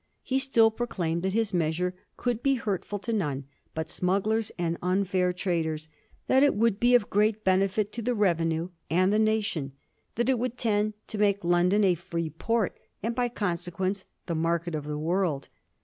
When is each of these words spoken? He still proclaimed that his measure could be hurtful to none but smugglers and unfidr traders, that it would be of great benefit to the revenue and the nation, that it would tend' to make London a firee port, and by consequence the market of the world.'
He 0.23 0.39
still 0.39 0.71
proclaimed 0.71 1.21
that 1.21 1.33
his 1.33 1.53
measure 1.53 1.93
could 2.17 2.41
be 2.41 2.55
hurtful 2.55 2.97
to 2.97 3.13
none 3.13 3.45
but 3.75 3.87
smugglers 3.87 4.51
and 4.57 4.81
unfidr 4.81 5.35
traders, 5.37 5.89
that 6.25 6.41
it 6.41 6.55
would 6.55 6.79
be 6.79 6.95
of 6.95 7.11
great 7.11 7.43
benefit 7.43 7.91
to 7.91 8.01
the 8.01 8.15
revenue 8.15 8.69
and 8.89 9.13
the 9.13 9.19
nation, 9.19 9.73
that 10.15 10.27
it 10.27 10.39
would 10.39 10.57
tend' 10.57 10.95
to 11.09 11.19
make 11.19 11.43
London 11.43 11.83
a 11.83 11.93
firee 11.95 12.35
port, 12.35 12.79
and 13.03 13.13
by 13.13 13.29
consequence 13.29 14.05
the 14.25 14.33
market 14.33 14.73
of 14.73 14.85
the 14.85 14.97
world.' 14.97 15.49